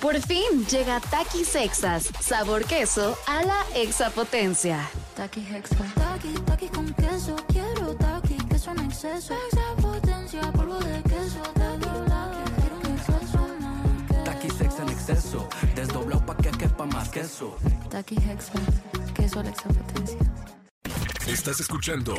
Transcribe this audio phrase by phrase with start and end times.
[0.00, 4.88] Por fin llega Takis Sexas, sabor queso a la exapotencia.
[5.14, 5.76] Taki Hexa.
[5.94, 7.36] Taki, taki con queso.
[7.48, 9.34] Quiero taki, queso en exceso.
[9.52, 11.42] Exapotencia, polvo de queso.
[11.52, 14.24] Taki, taki, quiero un exceso más.
[14.24, 17.58] Taki sex en exceso, desdoblado pa' que quepa más queso.
[17.90, 18.52] Taki Hexa.
[19.14, 20.18] Queso a la exapotencia.
[21.26, 22.14] Estás escuchando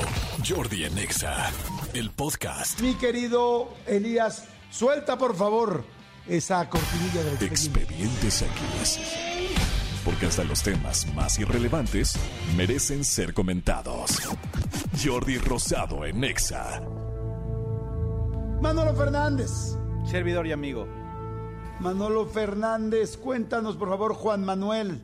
[0.48, 1.52] Jordi en Exa,
[1.96, 2.80] el podcast.
[2.80, 5.84] Mi querido Elías, suelta por favor
[6.32, 7.46] esa cortinilla del expediente.
[7.46, 9.00] Expedientes X.
[10.06, 12.18] Porque hasta los temas más irrelevantes
[12.56, 14.18] merecen ser comentados.
[15.04, 16.82] Jordi Rosado en Exa.
[18.62, 19.52] Manolo Fernández.
[20.06, 20.88] Servidor y amigo.
[21.82, 25.02] Manolo Fernández, cuéntanos por favor, Juan Manuel,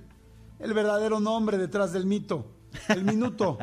[0.60, 2.54] el verdadero nombre detrás del mito.
[2.88, 3.58] El minuto,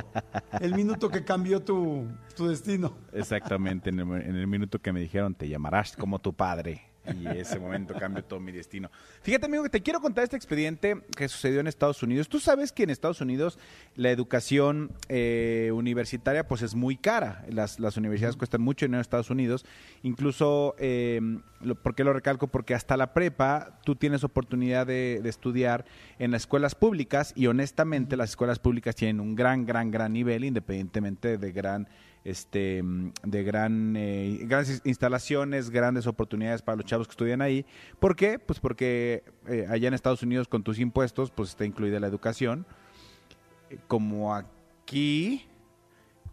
[0.60, 2.96] el minuto que cambió tu, tu destino.
[3.12, 6.93] Exactamente, en el, en el minuto que me dijeron te llamarás como tu padre.
[7.06, 8.90] Y ese momento cambió todo mi destino.
[9.22, 12.28] Fíjate, amigo, que te quiero contar este expediente que sucedió en Estados Unidos.
[12.28, 13.58] Tú sabes que en Estados Unidos
[13.94, 17.44] la educación eh, universitaria pues es muy cara.
[17.50, 19.66] Las, las universidades cuestan mucho dinero en Estados Unidos.
[20.02, 21.20] Incluso, eh,
[21.60, 22.46] lo- ¿por qué lo recalco?
[22.46, 25.84] Porque hasta la prepa tú tienes oportunidad de, de estudiar
[26.18, 30.44] en las escuelas públicas y honestamente las escuelas públicas tienen un gran, gran, gran nivel
[30.44, 31.88] independientemente de gran
[32.24, 32.82] este
[33.22, 37.66] de gran eh, grandes instalaciones, grandes oportunidades para los chavos que estudian ahí.
[38.00, 38.38] ¿Por qué?
[38.38, 42.66] Pues porque eh, allá en Estados Unidos con tus impuestos pues está incluida la educación.
[43.88, 45.46] Como aquí,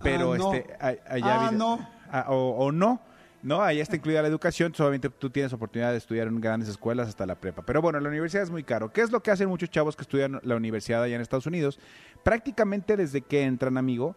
[0.01, 0.53] pero Ah, no.
[0.53, 1.89] este a- allá Ah, no.
[2.11, 3.01] Ah, o, o no.
[3.43, 7.07] No, allá está incluida la educación, solamente tú tienes oportunidad de estudiar en grandes escuelas
[7.07, 7.63] hasta la prepa.
[7.63, 8.93] Pero bueno, la universidad es muy caro.
[8.93, 11.79] ¿Qué es lo que hacen muchos chavos que estudian la universidad allá en Estados Unidos?
[12.23, 14.15] Prácticamente desde que entran, amigo,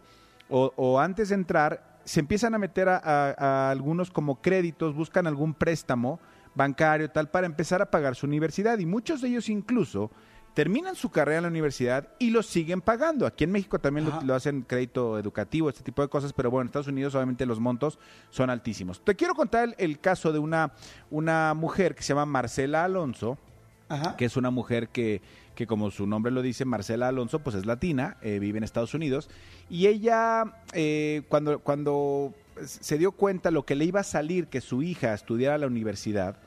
[0.49, 3.35] o, o antes de entrar, se empiezan a meter a, a-
[3.67, 6.19] a algunos como créditos, buscan algún préstamo
[6.53, 8.77] bancario, tal, para empezar a pagar su universidad.
[8.79, 10.11] Y muchos de ellos incluso
[10.53, 13.25] terminan su carrera en la universidad y lo siguen pagando.
[13.25, 16.67] Aquí en México también lo hacen crédito educativo, este tipo de cosas, pero bueno, en
[16.67, 19.03] Estados Unidos obviamente los montos son altísimos.
[19.03, 20.71] Te quiero contar el, el caso de una,
[21.11, 23.37] una mujer que se llama Marcela Alonso,
[23.87, 24.15] Ajá.
[24.17, 25.21] que es una mujer que,
[25.53, 28.93] que como su nombre lo dice, Marcela Alonso, pues es latina, eh, vive en Estados
[28.93, 29.29] Unidos,
[29.69, 34.61] y ella eh, cuando, cuando se dio cuenta lo que le iba a salir que
[34.61, 36.37] su hija estudiara a la universidad,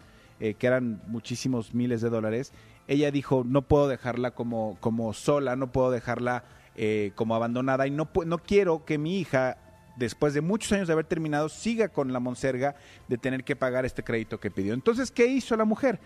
[0.41, 2.53] eh, que eran muchísimos miles de dólares,
[2.87, 6.44] ella dijo, no puedo dejarla como, como sola, no puedo dejarla
[6.77, 9.59] eh, como abandonada y no, no quiero que mi hija
[9.98, 12.75] después de muchos años de haber terminado, siga con la monserga
[13.09, 14.75] de tener que pagar este crédito que pidió.
[14.75, 15.98] Entonces, ¿qué hizo la mujer?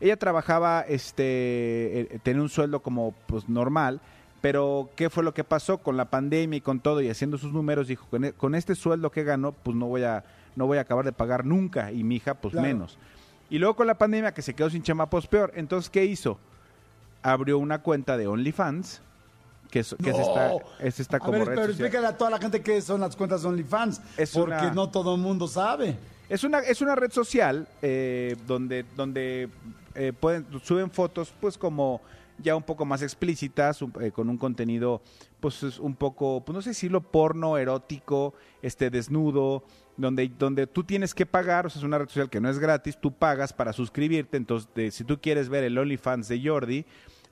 [0.00, 4.00] Ella trabajaba, este, eh, tenía un sueldo como pues normal,
[4.40, 7.52] pero ¿qué fue lo que pasó con la pandemia y con todo y haciendo sus
[7.52, 7.88] números?
[7.88, 10.24] Dijo, con, e- con este sueldo que gano, pues no voy a,
[10.56, 12.66] no voy a acabar de pagar nunca y mi hija, pues Claro.
[12.66, 12.98] menos.
[13.50, 15.52] Y luego con la pandemia que se quedó sin chama, pues peor.
[15.56, 16.38] Entonces, ¿qué hizo?
[17.22, 19.02] Abrió una cuenta de OnlyFans,
[19.70, 20.58] que es, que es esta, No.
[20.80, 21.70] es esta a como ver, red pero social.
[21.86, 25.14] explícale a toda la gente qué son las cuentas OnlyFans, Es porque una- no todo
[25.14, 25.96] el mundo sabe.
[26.28, 29.48] Es una, es una red social eh, donde, donde
[29.94, 32.00] eh, pueden, suben fotos pues como
[32.38, 35.02] ya un poco más explícitas, un- eh, con un contenido
[35.40, 39.64] pues es un poco, pues no sé decirlo, porno, erótico, este desnudo,
[39.96, 42.58] donde, donde tú tienes que pagar, o sea, es una red social que no es
[42.58, 46.84] gratis, tú pagas para suscribirte, entonces de- si tú quieres ver el OnlyFans de Jordi,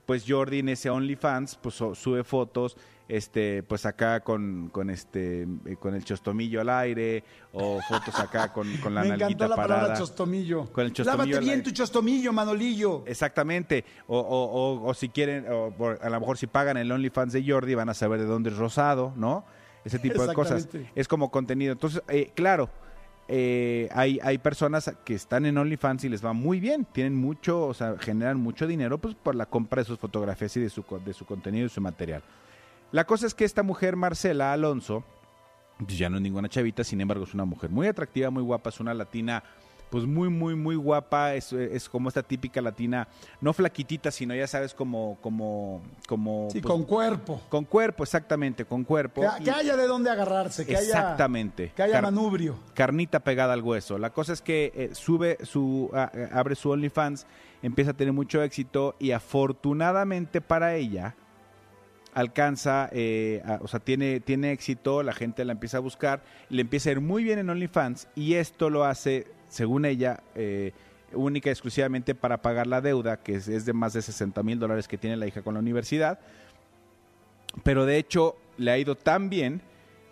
[0.09, 2.75] pues Jordi en ese OnlyFans pues sube fotos
[3.07, 8.51] este pues acá con, con este eh, con el chostomillo al aire o fotos acá
[8.51, 10.65] con, con la Me encantó la parada palabra chostomillo.
[10.71, 13.03] Con el chostomillo Lávate bien tu chostomillo, Manolillo.
[13.05, 13.85] Exactamente.
[14.07, 17.33] O, o, o, o si quieren, o por- a lo mejor si pagan el OnlyFans
[17.33, 19.45] de Jordi, van a saber de dónde es rosado, ¿no?
[19.85, 20.57] Ese tipo de cosas.
[20.65, 20.91] Exactamente.
[20.99, 21.71] Es como contenido.
[21.73, 22.69] Entonces, eh, claro,
[23.31, 26.83] eh, hay, hay personas que están en OnlyFans y les va muy bien.
[26.91, 30.61] Tienen mucho, o sea, generan mucho dinero pues, por la compra de sus fotografías y
[30.61, 32.23] de su, de su contenido y su material.
[32.91, 35.03] La cosa es que esta mujer, Marcela Alonso,
[35.77, 38.69] pues ya no es ninguna chavita, sin embargo es una mujer muy atractiva, muy guapa,
[38.71, 39.43] es una latina
[39.89, 43.07] pues muy, muy, muy guapa, es, es como esta típica latina,
[43.41, 46.47] no flaquitita, sino ya sabes, como, como, como...
[46.51, 47.41] Sí, pues, con cuerpo.
[47.49, 49.21] con cuerpo, exactamente, con cuerpo.
[49.43, 51.71] Que, haya de dónde agarrarse, que haya, Exactamente.
[51.75, 52.55] que haya Car- manubrio.
[52.73, 53.97] carnita pegada al hueso.
[53.97, 57.25] La cosa es que eh, sube su, a- abre su OnlyFans,
[57.63, 61.15] empieza a tener mucho éxito y afortunadamente para ella
[62.13, 66.89] alcanza, eh, o sea, tiene, tiene éxito, la gente la empieza a buscar, le empieza
[66.89, 70.73] a ir muy bien en OnlyFans y esto lo hace, según ella, eh,
[71.13, 74.87] única y exclusivamente para pagar la deuda, que es, de más de 60 mil dólares
[74.87, 76.19] que tiene la hija con la universidad.
[77.63, 79.61] Pero de hecho le ha ido tan bien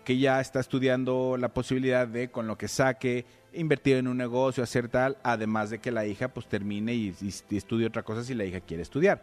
[0.04, 4.62] que ya está estudiando la posibilidad de, con lo que saque invertir en un negocio,
[4.62, 7.14] hacer tal, además de que la hija pues termine y
[7.50, 9.22] estudie otra cosa si la hija quiere estudiar.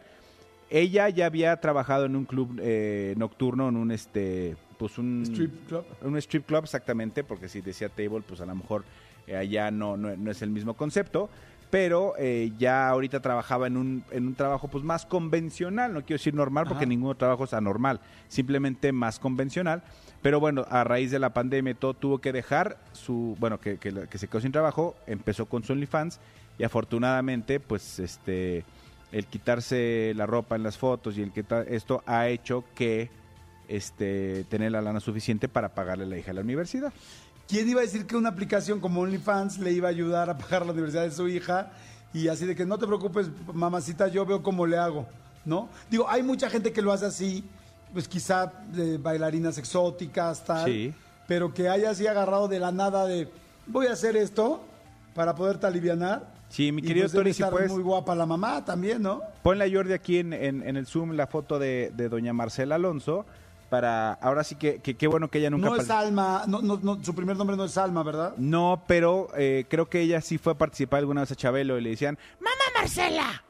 [0.70, 5.68] Ella ya había trabajado en un club eh, nocturno, en un este, pues un Strip
[5.68, 5.84] club.
[6.02, 8.84] un strip club exactamente, porque si decía table, pues a lo mejor
[9.26, 11.28] eh, allá no, no, no es el mismo concepto.
[11.68, 16.18] Pero eh, ya ahorita trabajaba en un, en un trabajo pues más convencional, no quiero
[16.18, 19.82] decir normal porque ningún trabajo es anormal, simplemente más convencional.
[20.22, 23.92] Pero bueno, a raíz de la pandemia todo tuvo que dejar su, bueno, que, que,
[24.08, 26.20] que se quedó sin trabajo, empezó con su OnlyFans
[26.56, 28.64] y afortunadamente pues este,
[29.16, 33.08] el quitarse la ropa en las fotos y el que esto ha hecho que
[33.66, 36.92] este, tener la lana suficiente para pagarle a la hija a la universidad.
[37.48, 40.66] ¿Quién iba a decir que una aplicación como OnlyFans le iba a ayudar a pagar
[40.66, 41.72] la universidad de su hija?
[42.12, 45.06] Y así de que no te preocupes, mamacita, yo veo cómo le hago,
[45.46, 45.70] ¿no?
[45.90, 47.42] Digo, hay mucha gente que lo hace así,
[47.94, 50.66] pues quizá de bailarinas exóticas, tal.
[50.66, 50.94] Sí.
[51.26, 53.30] Pero que haya así agarrado de la nada de,
[53.66, 54.62] voy a hacer esto
[55.14, 56.35] para poderte alivianar.
[56.48, 59.02] Sí, mi Y, querido pues, debe Tony, si estar puedes, muy guapa la mamá también,
[59.02, 59.20] ¿no?
[59.42, 62.76] ponle a Jordi aquí en, en- en el Zoom la foto de, de doña Marcela
[62.76, 63.26] Alonso
[63.68, 65.68] para, ahora sí que, que qué bueno que ella nunca...
[65.68, 68.34] No es Alma, no, no, no, su primer nombre no es Alma, ¿verdad?
[68.36, 71.80] No, pero eh, creo que ella sí fue a participar alguna vez a Chabelo y
[71.82, 73.42] le decían, ¡Mamá Marcela!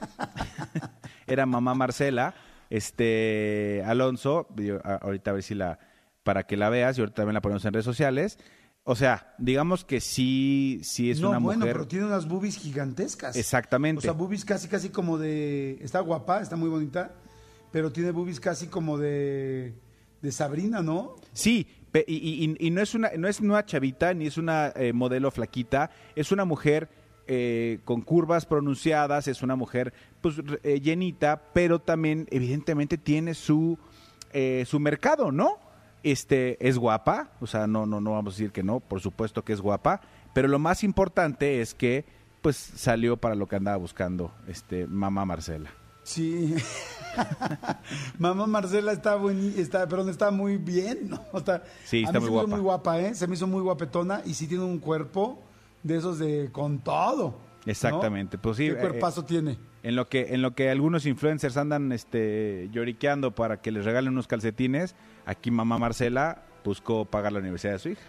[1.26, 2.34] Era mamá Marcela,
[2.70, 5.78] este, Alonso, yo, ahorita a ver si la,
[6.22, 8.38] para que la veas, y ahorita también la ponemos en redes sociales.
[8.84, 11.74] O sea, digamos que sí, sí es no, una bueno, mujer...
[11.74, 13.36] pero tiene unas boobies gigantescas.
[13.36, 13.98] Exactamente.
[13.98, 15.78] O sea, boobies casi, casi como de...
[15.80, 17.12] Está guapa, está muy bonita,
[17.70, 19.74] pero tiene boobies casi como de...
[20.20, 21.16] De Sabrina, ¿no?
[21.32, 21.66] Sí,
[22.06, 25.32] y, y- y no es una no es una chavita ni es una eh, modelo
[25.32, 26.88] flaquita, es una mujer
[27.26, 33.76] eh, con curvas pronunciadas, es una mujer pues eh, llenita, pero también evidentemente tiene su
[34.32, 35.58] eh, su mercado, ¿no?
[36.02, 39.44] Este es guapa, o sea, no no no vamos a decir que no, por supuesto
[39.44, 40.00] que es guapa,
[40.32, 42.04] pero lo más importante es que
[42.40, 45.70] pues salió para lo que andaba buscando este mamá Marcela.
[46.02, 46.54] Sí.
[48.18, 51.22] Mamá Marcela está bueni- está, perdón, está muy bien, ¿no?
[51.34, 53.14] Está, Sí, a mí muy se me hizo muy guapa, ¿eh?
[53.14, 55.40] Se me hizo muy guapetona y sí tiene un cuerpo
[55.82, 57.38] de esos de con todo.
[57.64, 57.70] ¿no?
[57.70, 59.58] Exactamente, pues sí, ¿Qué eh, cuerpazo tiene?
[59.82, 64.12] En lo que en lo que algunos influencers andan este lloriqueando para que les regalen
[64.12, 64.94] unos calcetines,
[65.26, 68.02] aquí mamá Marcela buscó pagar la universidad de su hija.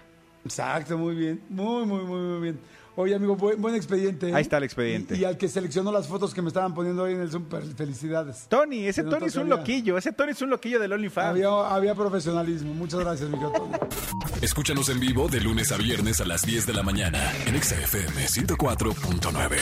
[0.45, 1.41] Exacto, muy bien.
[1.49, 2.59] Muy, muy, muy, muy bien.
[2.95, 4.29] Oye, amigo, buen, buen expediente.
[4.29, 4.35] ¿eh?
[4.35, 5.15] Ahí está el expediente.
[5.15, 7.45] Y, y al que seleccionó las fotos que me estaban poniendo ahí en el Zoom,
[7.75, 8.45] felicidades.
[8.49, 11.29] Tony, ese Se Tony es un había- loquillo, ese Tony es un loquillo del OnlyFans.
[11.29, 12.71] Había, había profesionalismo.
[12.75, 13.71] Muchas gracias, mi querido Tony.
[14.43, 17.73] Escúchanos en vivo de lunes a viernes a las 10 de la mañana en Exa
[17.81, 19.57] FM 104.9.